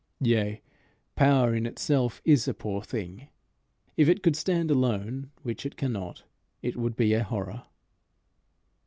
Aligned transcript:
Yea, 0.21 0.63
power 1.15 1.53
in 1.53 1.67
itself 1.67 2.23
is 2.25 2.47
a 2.47 2.55
poor 2.55 2.81
thing. 2.81 3.27
If 3.95 4.09
it 4.09 4.23
could 4.23 4.35
stand 4.35 4.71
alone, 4.71 5.29
which 5.43 5.63
it 5.63 5.77
cannot, 5.77 6.23
it 6.63 6.75
would 6.75 6.95
be 6.95 7.13
a 7.13 7.23
horror. 7.23 7.65